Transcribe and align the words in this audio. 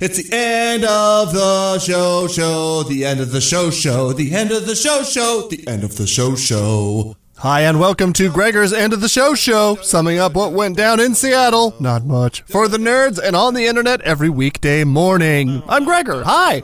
It's 0.00 0.16
the 0.16 0.32
end 0.32 0.84
of 0.84 1.32
the 1.32 1.80
show, 1.80 2.28
show, 2.28 2.84
the 2.84 3.04
end 3.04 3.18
of 3.18 3.32
the 3.32 3.40
show, 3.40 3.68
show, 3.68 4.12
the 4.12 4.32
end 4.32 4.52
of 4.52 4.64
the 4.64 4.76
show, 4.76 5.02
show, 5.02 5.48
the 5.50 5.66
end 5.66 5.82
of 5.82 5.96
the 5.96 6.06
show, 6.06 6.36
show. 6.36 7.16
Hi, 7.38 7.62
and 7.62 7.80
welcome 7.80 8.12
to 8.12 8.30
Gregor's 8.30 8.72
End 8.72 8.92
of 8.92 9.00
the 9.00 9.08
Show 9.08 9.34
show, 9.34 9.74
summing 9.82 10.20
up 10.20 10.34
what 10.34 10.52
went 10.52 10.76
down 10.76 11.00
in 11.00 11.16
Seattle. 11.16 11.74
Not 11.80 12.04
much. 12.04 12.42
For 12.42 12.68
the 12.68 12.78
nerds 12.78 13.18
and 13.20 13.34
on 13.34 13.54
the 13.54 13.66
internet 13.66 14.00
every 14.02 14.28
weekday 14.28 14.84
morning. 14.84 15.64
I'm 15.68 15.84
Gregor. 15.84 16.22
Hi. 16.22 16.62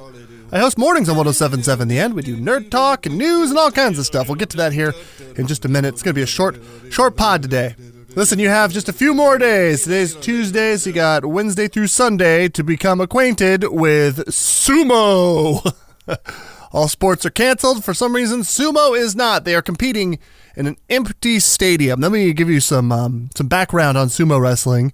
I 0.53 0.61
host 0.61 0.79
mornings 0.79 1.09
on 1.09 1.17
1077 1.17 1.89
The 1.89 1.99
End. 1.99 2.15
We 2.15 2.23
do 2.23 2.37
nerd 2.37 2.71
talk 2.71 3.05
and 3.05 3.19
news 3.19 3.51
and 3.51 3.59
all 3.59 3.73
kinds 3.73 3.99
of 3.99 4.07
stuff. 4.07 4.29
We'll 4.29 4.37
get 4.37 4.51
to 4.51 4.59
that 4.59 4.73
here 4.73 4.95
in 5.35 5.49
just 5.49 5.65
a 5.65 5.69
minute. 5.69 5.95
It's 5.95 6.05
going 6.05 6.15
to 6.15 6.19
be 6.19 6.23
a 6.23 6.27
short, 6.27 6.63
short 6.91 7.17
pod 7.17 7.43
today. 7.43 7.75
Listen, 8.17 8.39
you 8.39 8.49
have 8.49 8.73
just 8.73 8.89
a 8.89 8.93
few 8.93 9.13
more 9.13 9.39
days. 9.39 9.83
Today's 9.83 10.15
Tuesday, 10.15 10.77
so 10.77 10.91
you 10.91 10.95
got 10.95 11.25
Wednesday 11.25 11.67
through 11.67 11.89
Sunday 11.89 12.49
to 12.49 12.63
become 12.63 13.01
acquainted 13.01 13.65
with 13.65 14.27
sumo. 14.27 15.75
All 16.73 16.87
sports 16.87 17.27
are 17.27 17.31
canceled. 17.31 17.85
For 17.85 17.93
some 17.93 18.15
reason, 18.15 18.43
sumo 18.43 18.97
is 18.97 19.17
not. 19.17 19.45
They 19.45 19.57
are 19.57 19.63
competing 19.63 20.21
in 20.55 20.69
an 20.69 20.77
empty 20.89 21.41
stadium. 21.41 22.01
Let 22.01 22.13
me 22.13 22.33
give 22.33 22.49
you 22.49 22.61
some 22.61 22.93
um, 22.93 23.31
some 23.35 23.49
background 23.49 23.99
on 23.99 24.09
sumo 24.09 24.41
wrestling. 24.41 24.93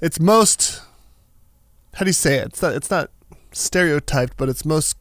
It's 0.00 0.18
most 0.18 0.80
how 1.96 2.04
do 2.04 2.08
you 2.08 2.14
say 2.14 2.36
it? 2.36 2.48
It's 2.48 2.62
not 2.62 2.74
it's 2.74 2.90
not 2.90 3.10
stereotyped, 3.52 4.36
but 4.38 4.48
it's 4.48 4.64
most 4.64 4.96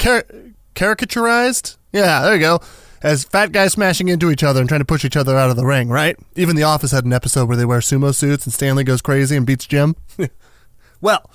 car- 0.00 0.26
caricaturized. 0.74 1.76
Yeah, 1.92 2.22
there 2.22 2.34
you 2.34 2.40
go. 2.40 2.60
As 3.02 3.24
fat 3.24 3.52
guys 3.52 3.72
smashing 3.72 4.08
into 4.08 4.30
each 4.30 4.42
other 4.42 4.60
and 4.60 4.68
trying 4.68 4.80
to 4.80 4.84
push 4.84 5.04
each 5.04 5.16
other 5.16 5.36
out 5.36 5.50
of 5.50 5.56
the 5.56 5.64
ring, 5.64 5.88
right? 5.88 6.16
Even 6.34 6.56
The 6.56 6.64
Office 6.64 6.90
had 6.90 7.04
an 7.04 7.12
episode 7.12 7.46
where 7.46 7.56
they 7.56 7.64
wear 7.64 7.80
sumo 7.80 8.14
suits 8.14 8.44
and 8.44 8.52
Stanley 8.52 8.84
goes 8.84 9.02
crazy 9.02 9.36
and 9.36 9.46
beats 9.46 9.66
Jim. 9.66 9.94
well, 11.00 11.30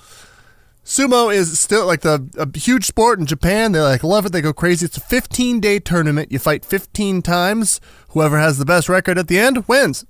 Sumo 0.84 1.34
is 1.34 1.58
still 1.58 1.86
like 1.86 2.02
the 2.02 2.28
a 2.36 2.58
huge 2.58 2.84
sport 2.84 3.18
in 3.18 3.24
Japan. 3.24 3.72
They 3.72 3.80
like 3.80 4.04
love 4.04 4.26
it. 4.26 4.32
They 4.32 4.42
go 4.42 4.52
crazy. 4.52 4.84
It's 4.84 4.98
a 4.98 5.00
15 5.00 5.58
day 5.60 5.78
tournament. 5.78 6.30
You 6.30 6.38
fight 6.38 6.64
15 6.64 7.22
times. 7.22 7.80
Whoever 8.08 8.38
has 8.38 8.58
the 8.58 8.66
best 8.66 8.88
record 8.90 9.16
at 9.16 9.28
the 9.28 9.38
end 9.38 9.66
wins. 9.66 10.04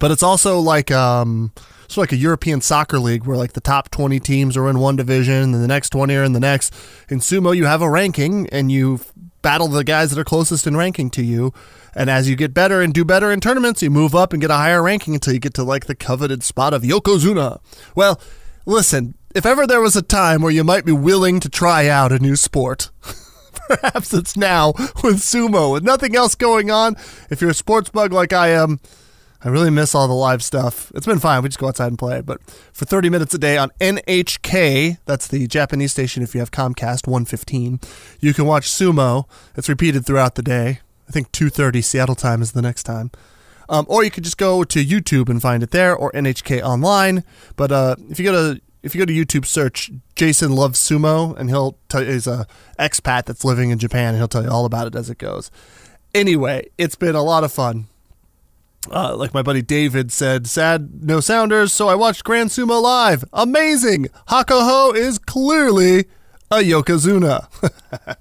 But 0.00 0.10
it's 0.10 0.22
also 0.24 0.58
like 0.58 0.90
um, 0.90 1.52
of 1.56 1.96
like 1.96 2.12
a 2.12 2.16
European 2.16 2.60
soccer 2.60 2.98
league 2.98 3.26
where 3.26 3.36
like 3.36 3.52
the 3.52 3.60
top 3.60 3.90
20 3.90 4.18
teams 4.20 4.56
are 4.56 4.68
in 4.68 4.78
one 4.80 4.96
division 4.96 5.54
and 5.54 5.54
the 5.54 5.68
next 5.68 5.90
20 5.90 6.14
are 6.16 6.24
in 6.24 6.32
the 6.32 6.40
next. 6.40 6.74
In 7.08 7.20
sumo, 7.20 7.56
you 7.56 7.66
have 7.66 7.82
a 7.82 7.90
ranking 7.90 8.48
and 8.50 8.72
you 8.72 9.00
battle 9.42 9.68
the 9.68 9.84
guys 9.84 10.10
that 10.10 10.18
are 10.18 10.24
closest 10.24 10.66
in 10.66 10.76
ranking 10.76 11.10
to 11.10 11.22
you. 11.22 11.52
And 11.94 12.08
as 12.08 12.28
you 12.28 12.36
get 12.36 12.54
better 12.54 12.80
and 12.80 12.94
do 12.94 13.04
better 13.04 13.30
in 13.32 13.40
tournaments, 13.40 13.82
you 13.82 13.90
move 13.90 14.14
up 14.14 14.32
and 14.32 14.40
get 14.40 14.50
a 14.50 14.56
higher 14.56 14.82
ranking 14.82 15.14
until 15.14 15.32
you 15.32 15.40
get 15.40 15.54
to 15.54 15.64
like 15.64 15.86
the 15.86 15.94
coveted 15.94 16.42
spot 16.42 16.72
of 16.72 16.82
Yokozuna. 16.82 17.60
Well, 17.94 18.20
listen, 18.64 19.14
if 19.34 19.46
ever 19.46 19.66
there 19.66 19.80
was 19.80 19.96
a 19.96 20.02
time 20.02 20.42
where 20.42 20.52
you 20.52 20.64
might 20.64 20.84
be 20.84 20.92
willing 20.92 21.40
to 21.40 21.48
try 21.48 21.88
out 21.88 22.12
a 22.12 22.18
new 22.18 22.36
sport, 22.36 22.90
perhaps 23.68 24.12
it's 24.14 24.36
now 24.36 24.72
with 25.02 25.16
sumo. 25.16 25.72
With 25.72 25.82
nothing 25.82 26.16
else 26.16 26.34
going 26.34 26.70
on, 26.70 26.96
if 27.28 27.40
you're 27.40 27.50
a 27.50 27.54
sports 27.54 27.90
bug 27.90 28.12
like 28.12 28.32
I 28.32 28.48
am, 28.48 28.80
I 29.42 29.48
really 29.48 29.70
miss 29.70 29.94
all 29.94 30.06
the 30.06 30.14
live 30.14 30.42
stuff. 30.42 30.92
It's 30.94 31.06
been 31.06 31.18
fine. 31.18 31.42
We 31.42 31.48
just 31.48 31.58
go 31.58 31.68
outside 31.68 31.86
and 31.86 31.98
play. 31.98 32.20
But 32.20 32.42
for 32.72 32.84
30 32.84 33.08
minutes 33.08 33.32
a 33.32 33.38
day 33.38 33.56
on 33.56 33.70
NHK, 33.80 34.98
that's 35.06 35.26
the 35.26 35.46
Japanese 35.46 35.92
station 35.92 36.22
if 36.22 36.34
you 36.34 36.40
have 36.40 36.50
Comcast 36.50 37.06
115, 37.06 37.80
you 38.20 38.34
can 38.34 38.44
watch 38.44 38.68
sumo. 38.68 39.24
It's 39.56 39.68
repeated 39.68 40.04
throughout 40.04 40.34
the 40.34 40.42
day. 40.42 40.80
I 41.08 41.12
think 41.12 41.32
2:30 41.32 41.82
Seattle 41.82 42.14
time 42.14 42.42
is 42.42 42.52
the 42.52 42.62
next 42.62 42.84
time. 42.84 43.10
Um, 43.68 43.86
or 43.88 44.04
you 44.04 44.10
could 44.10 44.24
just 44.24 44.36
go 44.38 44.62
to 44.64 44.84
YouTube 44.84 45.28
and 45.28 45.40
find 45.40 45.62
it 45.62 45.70
there, 45.70 45.94
or 45.94 46.12
NHK 46.12 46.62
online. 46.62 47.24
But 47.56 47.72
uh, 47.72 47.96
if 48.10 48.18
you 48.18 48.24
go 48.24 48.32
to 48.32 48.60
if 48.82 48.94
you 48.94 49.04
go 49.04 49.06
to 49.06 49.12
YouTube, 49.12 49.46
search 49.46 49.90
Jason 50.16 50.52
loves 50.52 50.78
sumo, 50.78 51.36
and 51.36 51.48
he'll 51.50 51.78
tell 51.88 52.04
you 52.04 52.12
he's 52.12 52.26
a 52.26 52.46
expat 52.78 53.24
that's 53.24 53.44
living 53.44 53.70
in 53.70 53.78
Japan, 53.78 54.08
and 54.08 54.18
he'll 54.18 54.28
tell 54.28 54.42
you 54.42 54.50
all 54.50 54.64
about 54.66 54.86
it 54.86 54.94
as 54.94 55.10
it 55.10 55.18
goes. 55.18 55.50
Anyway, 56.14 56.68
it's 56.78 56.96
been 56.96 57.14
a 57.14 57.22
lot 57.22 57.44
of 57.44 57.52
fun. 57.52 57.86
Uh, 58.90 59.14
like 59.14 59.34
my 59.34 59.42
buddy 59.42 59.60
David 59.60 60.10
said, 60.10 60.46
sad 60.46 61.02
no 61.04 61.20
sounders, 61.20 61.72
so 61.72 61.88
I 61.88 61.94
watched 61.94 62.24
Grand 62.24 62.48
Sumo 62.48 62.80
live. 62.80 63.24
Amazing! 63.32 64.08
Hakuho 64.28 64.94
is 64.94 65.18
clearly 65.18 66.06
a 66.50 66.56
Yokozuna. 66.56 67.46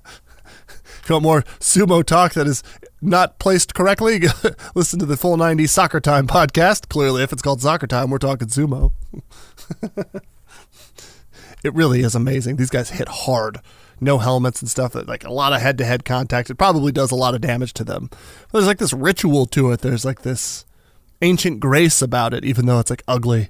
you 1.09 1.15
want 1.15 1.23
more 1.23 1.41
sumo 1.59 2.03
talk 2.03 2.33
that 2.33 2.45
is 2.45 2.61
not 3.01 3.39
placed 3.39 3.73
correctly, 3.73 4.19
listen 4.75 4.99
to 4.99 5.05
the 5.05 5.17
Full 5.17 5.37
90 5.37 5.65
Soccer 5.67 5.99
Time 5.99 6.27
podcast. 6.27 6.89
Clearly, 6.89 7.23
if 7.23 7.31
it's 7.31 7.41
called 7.41 7.61
Soccer 7.61 7.87
Time, 7.87 8.09
we're 8.09 8.17
talking 8.17 8.47
sumo. 8.47 8.91
it 11.63 11.73
really 11.73 12.01
is 12.01 12.15
amazing. 12.15 12.57
These 12.57 12.69
guys 12.69 12.89
hit 12.89 13.07
hard. 13.07 13.59
No 14.01 14.17
helmets 14.17 14.61
and 14.61 14.69
stuff. 14.69 14.95
Like 14.95 15.23
a 15.23 15.31
lot 15.31 15.53
of 15.53 15.61
head 15.61 15.77
to 15.79 15.85
head 15.85 16.05
contact. 16.05 16.49
It 16.49 16.55
probably 16.55 16.91
does 16.91 17.11
a 17.11 17.15
lot 17.15 17.35
of 17.35 17.41
damage 17.41 17.73
to 17.73 17.83
them. 17.83 18.09
But 18.11 18.59
there's 18.59 18.67
like 18.67 18.77
this 18.77 18.93
ritual 18.93 19.45
to 19.47 19.71
it. 19.71 19.81
There's 19.81 20.05
like 20.05 20.21
this 20.21 20.65
ancient 21.21 21.59
grace 21.59 22.01
about 22.01 22.33
it, 22.33 22.45
even 22.45 22.65
though 22.65 22.79
it's 22.79 22.89
like 22.89 23.03
ugly. 23.07 23.49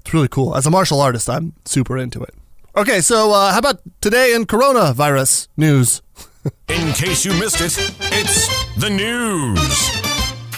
It's 0.00 0.12
really 0.12 0.28
cool. 0.28 0.56
As 0.56 0.66
a 0.66 0.70
martial 0.70 1.00
artist, 1.00 1.30
I'm 1.30 1.54
super 1.64 1.96
into 1.96 2.22
it. 2.22 2.34
Okay, 2.76 3.00
so 3.00 3.32
uh, 3.32 3.52
how 3.52 3.58
about 3.58 3.80
today 4.00 4.34
in 4.34 4.46
coronavirus 4.46 5.48
news? 5.56 6.02
in 6.68 6.92
case 6.92 7.24
you 7.24 7.32
missed 7.34 7.60
it, 7.60 7.72
it's 8.12 8.74
the 8.76 8.90
news. 8.90 10.04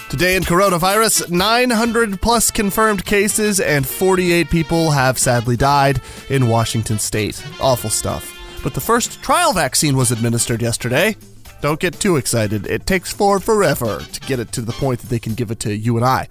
Today 0.09 0.37
in 0.37 0.45
coronavirus, 0.45 1.31
900 1.31 2.23
plus 2.23 2.51
confirmed 2.51 3.05
cases 3.05 3.61
and 3.61 3.87
48 3.87 4.49
people 4.49 4.93
have 4.93 5.19
sadly 5.19 5.57
died 5.57 6.01
in 6.31 6.49
Washington 6.49 6.99
state. 6.99 7.45
Awful 7.61 7.91
stuff. 7.91 8.36
But 8.67 8.75
the 8.75 8.81
first 8.81 9.23
trial 9.23 9.53
vaccine 9.53 9.97
was 9.97 10.11
administered 10.11 10.61
yesterday. 10.61 11.15
Don't 11.61 11.79
get 11.79 12.01
too 12.01 12.17
excited. 12.17 12.67
It 12.67 12.85
takes 12.85 13.13
for 13.13 13.39
forever 13.39 14.01
to 14.01 14.21
get 14.23 14.41
it 14.41 14.51
to 14.51 14.61
the 14.61 14.73
point 14.73 14.99
that 14.99 15.07
they 15.09 15.21
can 15.21 15.35
give 15.35 15.53
it 15.53 15.61
to 15.61 15.77
you 15.77 15.97
and 15.97 16.05
I. 16.05 16.27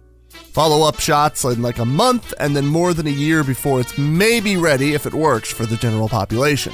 Follow 0.51 0.85
up 0.85 1.00
shots 1.00 1.45
in 1.45 1.62
like 1.62 1.78
a 1.78 1.85
month 1.85 2.34
and 2.38 2.53
then 2.53 2.66
more 2.66 2.94
than 2.94 3.07
a 3.07 3.09
year 3.09 3.45
before 3.45 3.79
it's 3.79 3.97
maybe 3.97 4.57
ready 4.57 4.94
if 4.94 5.06
it 5.06 5.13
works 5.13 5.50
for 5.50 5.66
the 5.66 5.77
general 5.77 6.10
population. 6.10 6.74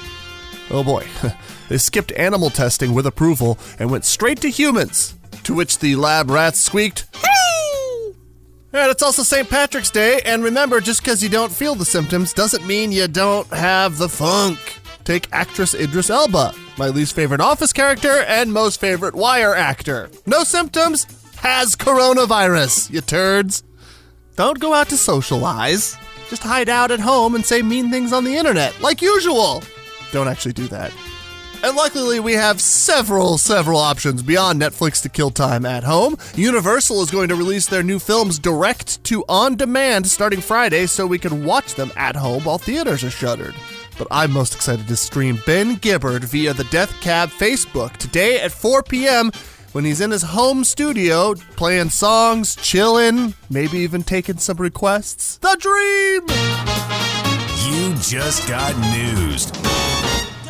Oh 0.72 0.84
boy. 0.84 1.06
they 1.70 1.78
skipped 1.78 2.12
animal 2.14 2.50
testing 2.50 2.96
with 2.96 3.06
approval 3.06 3.60
and 3.78 3.92
went 3.92 4.06
straight 4.06 4.42
to 4.42 4.50
humans. 4.50 5.14
To 5.44 5.54
which 5.54 5.78
the 5.78 5.96
lab 5.96 6.32
rats 6.32 6.60
squeaked! 6.60 7.06
And 8.74 8.90
it's 8.90 9.04
also 9.04 9.22
St. 9.22 9.48
Patrick's 9.48 9.92
Day, 9.92 10.22
and 10.26 10.44
remember, 10.44 10.82
just 10.82 11.04
because 11.04 11.22
you 11.22 11.30
don't 11.30 11.52
feel 11.52 11.76
the 11.76 11.86
symptoms 11.86 12.34
doesn't 12.34 12.66
mean 12.66 12.92
you 12.92 13.08
don't 13.08 13.48
have 13.54 14.00
the 14.00 14.10
funk. 14.10 14.71
Take 15.04 15.28
actress 15.32 15.74
Idris 15.74 16.10
Elba, 16.10 16.54
my 16.78 16.88
least 16.90 17.16
favorite 17.16 17.42
office 17.42 17.74
character 17.74 18.24
and 18.28 18.54
most 18.54 18.80
favorite 18.80 19.16
wire 19.16 19.56
actor. 19.56 20.10
No 20.26 20.44
symptoms, 20.44 21.08
has 21.42 21.76
coronavirus, 21.76 22.92
you 22.92 23.02
turds. 23.02 23.64
Don't 24.36 24.60
go 24.60 24.74
out 24.74 24.90
to 24.90 24.98
socialize. 24.98 25.98
Just 26.30 26.44
hide 26.44 26.70
out 26.70 26.92
at 26.92 27.00
home 27.00 27.36
and 27.36 27.46
say 27.46 27.62
mean 27.62 27.90
things 27.90 28.14
on 28.14 28.24
the 28.24 28.36
internet, 28.36 28.80
like 28.80 29.02
usual. 29.02 29.64
Don't 30.12 30.28
actually 30.28 30.54
do 30.54 30.68
that. 30.68 30.94
And 31.64 31.76
luckily, 31.76 32.20
we 32.20 32.34
have 32.34 32.60
several, 32.60 33.38
several 33.38 33.80
options 33.80 34.24
beyond 34.24 34.62
Netflix 34.62 35.02
to 35.04 35.10
kill 35.10 35.30
time 35.30 35.66
at 35.66 35.84
home. 35.84 36.18
Universal 36.36 37.02
is 37.02 37.12
going 37.12 37.30
to 37.30 37.36
release 37.36 37.68
their 37.68 37.84
new 37.84 38.00
films 38.00 38.40
direct 38.40 39.04
to 39.06 39.24
on 39.30 39.56
demand 39.56 40.08
starting 40.08 40.42
Friday 40.42 40.88
so 40.88 41.06
we 41.06 41.20
can 41.20 41.46
watch 41.46 41.76
them 41.76 41.92
at 41.96 42.16
home 42.16 42.44
while 42.46 42.58
theaters 42.58 43.04
are 43.04 43.12
shuttered. 43.12 43.54
But 44.02 44.08
I'm 44.10 44.32
most 44.32 44.56
excited 44.56 44.88
to 44.88 44.96
stream 44.96 45.40
Ben 45.46 45.76
Gibbard 45.76 46.24
via 46.24 46.56
the 46.56 46.64
Death 46.66 47.00
Cab 47.02 47.30
Facebook 47.30 47.96
today 47.98 48.42
at 48.42 48.52
4 48.52 48.82
p.m. 48.82 49.32
when 49.74 49.86
he's 49.86 50.02
in 50.02 50.10
his 50.10 50.24
home 50.24 50.64
studio 50.64 51.36
playing 51.56 51.90
songs, 51.90 52.56
chilling, 52.56 53.36
maybe 53.52 53.78
even 53.78 54.02
taking 54.02 54.40
some 54.40 54.58
requests. 54.58 55.38
The 55.38 55.56
dream! 55.60 56.24
You 57.70 57.96
just 58.02 58.48
got 58.50 58.76
news. 58.92 59.52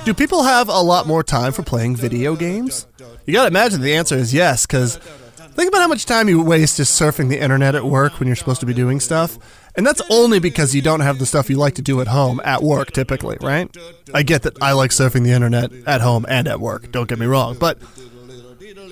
Do 0.05 0.13
people 0.13 0.43
have 0.43 0.69
a 0.69 0.79
lot 0.79 1.05
more 1.05 1.21
time 1.21 1.51
for 1.51 1.63
playing 1.63 1.97
video 1.97 2.37
games? 2.37 2.87
You 3.25 3.33
gotta 3.33 3.49
imagine 3.49 3.81
the 3.81 3.95
answer 3.95 4.15
is 4.15 4.33
yes, 4.33 4.65
because 4.65 4.95
think 4.95 5.67
about 5.67 5.81
how 5.81 5.89
much 5.89 6.05
time 6.05 6.29
you 6.29 6.41
waste 6.41 6.77
just 6.77 6.97
surfing 6.97 7.27
the 7.27 7.41
internet 7.41 7.75
at 7.75 7.83
work 7.83 8.17
when 8.17 8.27
you're 8.27 8.37
supposed 8.37 8.61
to 8.61 8.65
be 8.65 8.73
doing 8.73 9.01
stuff. 9.01 9.37
And 9.75 9.85
that's 9.87 10.01
only 10.09 10.39
because 10.39 10.75
you 10.75 10.81
don't 10.81 10.99
have 10.99 11.17
the 11.19 11.25
stuff 11.25 11.49
you 11.49 11.57
like 11.57 11.75
to 11.75 11.81
do 11.81 12.01
at 12.01 12.07
home 12.07 12.41
at 12.43 12.61
work 12.61 12.91
typically, 12.91 13.37
right? 13.41 13.69
I 14.13 14.23
get 14.23 14.43
that 14.43 14.61
I 14.61 14.73
like 14.73 14.91
surfing 14.91 15.23
the 15.23 15.31
internet 15.31 15.71
at 15.87 16.01
home 16.01 16.25
and 16.27 16.47
at 16.47 16.59
work, 16.59 16.91
don't 16.91 17.07
get 17.07 17.19
me 17.19 17.25
wrong. 17.25 17.57
But, 17.57 17.79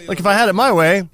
like, 0.08 0.20
if 0.20 0.26
I 0.26 0.34
had 0.34 0.50
it 0.50 0.54
my 0.54 0.72
way, 0.72 1.08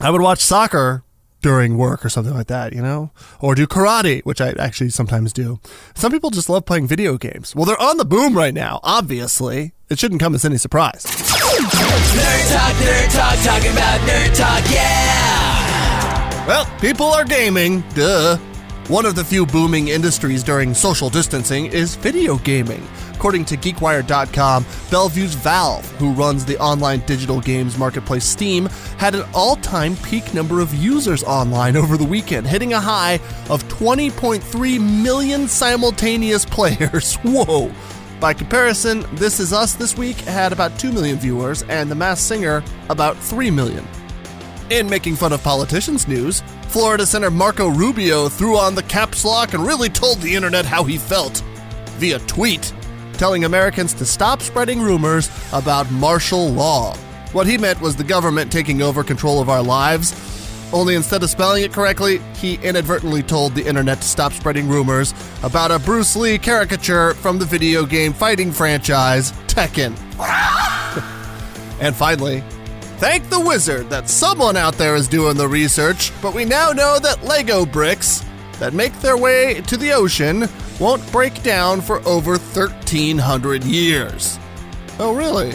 I 0.00 0.10
would 0.10 0.20
watch 0.20 0.40
soccer 0.40 1.04
during 1.42 1.78
work 1.78 2.04
or 2.04 2.08
something 2.08 2.34
like 2.34 2.48
that, 2.48 2.72
you 2.74 2.82
know? 2.82 3.12
Or 3.40 3.54
do 3.54 3.66
karate, 3.66 4.22
which 4.24 4.40
I 4.40 4.50
actually 4.58 4.90
sometimes 4.90 5.32
do. 5.32 5.60
Some 5.94 6.12
people 6.12 6.30
just 6.30 6.48
love 6.50 6.66
playing 6.66 6.86
video 6.86 7.16
games. 7.16 7.54
Well, 7.54 7.64
they're 7.64 7.80
on 7.80 7.96
the 7.96 8.04
boom 8.04 8.36
right 8.36 8.52
now, 8.52 8.80
obviously. 8.82 9.72
It 9.88 9.98
shouldn't 9.98 10.20
come 10.20 10.34
as 10.34 10.44
any 10.44 10.58
surprise. 10.58 11.04
Nerd 11.04 12.52
talk, 12.52 12.74
nerd 12.74 13.12
talk, 13.14 13.38
talking 13.44 13.72
about 13.72 14.00
nerd 14.00 14.36
talk, 14.36 14.70
yeah! 14.70 16.46
Well, 16.46 16.66
people 16.80 17.06
are 17.06 17.24
gaming, 17.24 17.82
duh. 17.94 18.36
One 18.90 19.06
of 19.06 19.14
the 19.14 19.24
few 19.24 19.46
booming 19.46 19.86
industries 19.86 20.42
during 20.42 20.74
social 20.74 21.08
distancing 21.08 21.66
is 21.66 21.94
video 21.94 22.38
gaming. 22.38 22.84
According 23.14 23.44
to 23.44 23.56
GeekWire.com, 23.56 24.66
Bellevue's 24.90 25.34
Valve, 25.34 25.88
who 25.98 26.12
runs 26.12 26.44
the 26.44 26.58
online 26.58 26.98
digital 27.06 27.40
games 27.40 27.78
marketplace 27.78 28.24
Steam, 28.24 28.66
had 28.98 29.14
an 29.14 29.22
all 29.32 29.54
time 29.54 29.94
peak 29.94 30.34
number 30.34 30.58
of 30.58 30.74
users 30.74 31.22
online 31.22 31.76
over 31.76 31.96
the 31.96 32.04
weekend, 32.04 32.48
hitting 32.48 32.72
a 32.72 32.80
high 32.80 33.20
of 33.48 33.62
20.3 33.68 35.02
million 35.02 35.46
simultaneous 35.46 36.44
players. 36.56 37.14
Whoa! 37.18 37.72
By 38.18 38.34
comparison, 38.34 39.06
This 39.12 39.38
Is 39.38 39.52
Us 39.52 39.74
this 39.74 39.96
week 39.96 40.16
had 40.16 40.52
about 40.52 40.80
2 40.80 40.90
million 40.90 41.16
viewers, 41.16 41.62
and 41.68 41.88
The 41.88 41.94
Masked 41.94 42.26
Singer 42.26 42.64
about 42.88 43.16
3 43.18 43.52
million. 43.52 43.86
In 44.70 44.90
making 44.90 45.14
fun 45.14 45.32
of 45.32 45.44
politicians 45.44 46.08
news, 46.08 46.42
Florida 46.70 47.04
Senator 47.04 47.32
Marco 47.32 47.66
Rubio 47.66 48.28
threw 48.28 48.56
on 48.56 48.76
the 48.76 48.84
caps 48.84 49.24
lock 49.24 49.54
and 49.54 49.66
really 49.66 49.88
told 49.88 50.20
the 50.20 50.36
internet 50.36 50.64
how 50.64 50.84
he 50.84 50.98
felt 50.98 51.38
via 51.98 52.20
tweet, 52.20 52.72
telling 53.14 53.42
Americans 53.44 53.92
to 53.94 54.06
stop 54.06 54.40
spreading 54.40 54.80
rumors 54.80 55.28
about 55.52 55.90
martial 55.90 56.48
law. 56.48 56.94
What 57.32 57.48
he 57.48 57.58
meant 57.58 57.80
was 57.80 57.96
the 57.96 58.04
government 58.04 58.52
taking 58.52 58.82
over 58.82 59.02
control 59.02 59.40
of 59.40 59.48
our 59.48 59.64
lives. 59.64 60.14
Only 60.72 60.94
instead 60.94 61.24
of 61.24 61.30
spelling 61.30 61.64
it 61.64 61.72
correctly, 61.72 62.18
he 62.36 62.54
inadvertently 62.62 63.24
told 63.24 63.56
the 63.56 63.66
internet 63.66 64.00
to 64.00 64.06
stop 64.06 64.32
spreading 64.32 64.68
rumors 64.68 65.12
about 65.42 65.72
a 65.72 65.80
Bruce 65.80 66.14
Lee 66.14 66.38
caricature 66.38 67.14
from 67.14 67.40
the 67.40 67.46
video 67.46 67.84
game 67.84 68.12
fighting 68.12 68.52
franchise 68.52 69.32
Tekken. 69.48 69.98
and 71.80 71.96
finally, 71.96 72.44
Thank 73.00 73.30
the 73.30 73.40
wizard 73.40 73.88
that 73.88 74.10
someone 74.10 74.58
out 74.58 74.74
there 74.74 74.94
is 74.94 75.08
doing 75.08 75.34
the 75.34 75.48
research, 75.48 76.12
but 76.20 76.34
we 76.34 76.44
now 76.44 76.72
know 76.72 76.98
that 76.98 77.24
Lego 77.24 77.64
bricks 77.64 78.22
that 78.58 78.74
make 78.74 78.92
their 79.00 79.16
way 79.16 79.62
to 79.62 79.78
the 79.78 79.90
ocean 79.90 80.46
won't 80.78 81.10
break 81.10 81.42
down 81.42 81.80
for 81.80 82.06
over 82.06 82.32
1,300 82.32 83.64
years. 83.64 84.38
Oh, 84.98 85.14
really? 85.14 85.54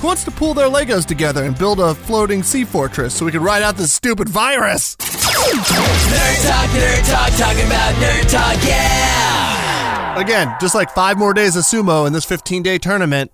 Who 0.00 0.08
wants 0.08 0.24
to 0.24 0.32
pull 0.32 0.54
their 0.54 0.68
Legos 0.68 1.06
together 1.06 1.44
and 1.44 1.56
build 1.56 1.78
a 1.78 1.94
floating 1.94 2.42
sea 2.42 2.64
fortress 2.64 3.14
so 3.14 3.26
we 3.26 3.30
can 3.30 3.44
ride 3.44 3.62
out 3.62 3.76
this 3.76 3.92
stupid 3.92 4.28
virus? 4.28 4.96
Nerd 4.96 6.48
talk, 6.48 6.68
nerd 6.70 7.08
talk, 7.08 7.30
talking 7.38 7.66
about 7.66 7.94
nerd 7.94 8.28
talk, 8.28 8.56
yeah! 8.66 10.18
Again, 10.18 10.52
just 10.60 10.74
like 10.74 10.90
five 10.90 11.16
more 11.16 11.32
days 11.32 11.54
of 11.54 11.62
sumo 11.62 12.08
in 12.08 12.12
this 12.12 12.24
15 12.24 12.64
day 12.64 12.78
tournament, 12.78 13.30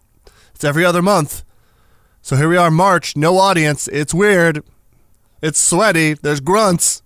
it's 0.55 0.65
every 0.65 0.85
other 0.85 1.01
month. 1.01 1.44
So 2.29 2.37
here 2.37 2.51
we 2.51 2.59
are, 2.59 2.71
March, 2.71 3.17
no 3.17 3.39
audience. 3.39 3.89
It's 3.89 4.13
weird. 4.13 4.63
It's 5.41 5.59
sweaty. 5.59 6.13
There's 6.13 6.41
grunts. 6.41 7.03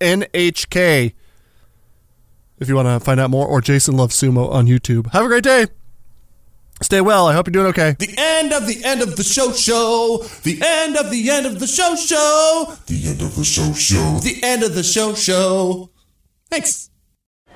NHK. 0.00 1.14
If 2.58 2.68
you 2.68 2.74
want 2.74 2.88
to 2.88 2.98
find 2.98 3.20
out 3.20 3.30
more, 3.30 3.46
or 3.46 3.60
Jason 3.60 3.96
Loves 3.96 4.20
Sumo 4.20 4.50
on 4.50 4.66
YouTube. 4.66 5.12
Have 5.12 5.24
a 5.24 5.28
great 5.28 5.44
day. 5.44 5.66
Stay 6.82 7.00
well. 7.00 7.28
I 7.28 7.34
hope 7.34 7.46
you're 7.46 7.52
doing 7.52 7.66
okay. 7.66 7.94
The 7.96 8.12
end 8.18 8.52
of 8.52 8.66
the 8.66 8.84
end 8.84 9.02
of 9.02 9.14
the 9.14 9.22
show 9.22 9.52
show. 9.52 10.26
The 10.42 10.60
end 10.60 10.96
of 10.96 11.12
the 11.12 11.30
end 11.30 11.46
of 11.46 11.60
the 11.60 11.68
show 11.68 11.94
show. 11.94 12.76
The 12.86 13.06
end 13.06 13.22
of 13.22 13.36
the 13.36 13.44
show 13.44 13.72
show. 13.72 14.18
The 14.18 14.40
end 14.42 14.64
of 14.64 14.74
the 14.74 14.82
show 14.82 15.14
show. 15.14 15.90
Thanks. 16.50 16.90